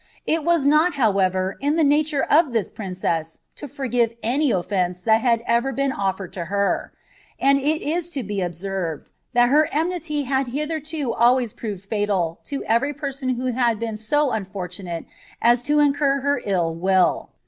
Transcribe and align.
It 0.25 0.43
was 0.43 0.65
not, 0.65 0.95
however, 0.95 1.57
in 1.61 1.75
the 1.75 1.83
nature 1.83 2.23
of 2.23 2.53
this 2.53 2.71
princess 2.71 3.37
to 3.55 3.67
forgive 3.67 4.15
any 4.23 4.49
offence 4.49 5.03
that 5.03 5.21
had 5.21 5.43
ever 5.45 5.71
been 5.71 5.91
ofifered 5.91 6.31
to 6.31 6.45
her; 6.45 6.91
and 7.39 7.59
It 7.59 7.83
is 7.83 8.09
to 8.17 8.23
be 8.23 8.41
observed, 8.41 9.11
that 9.33 9.49
her 9.49 9.69
enmity 9.71 10.23
had 10.23 10.47
hitherto 10.47 11.13
always 11.13 11.53
proved 11.53 11.85
fatal 11.85 12.39
to 12.45 12.63
every 12.63 12.95
person 12.95 13.29
who 13.35 13.51
had 13.51 13.79
been 13.79 13.95
so 13.95 14.31
unfortunate 14.31 15.05
as 15.39 15.61
to 15.61 15.77
incur 15.77 16.21
her 16.21 16.41
ill 16.45 16.73
will. 16.73 17.29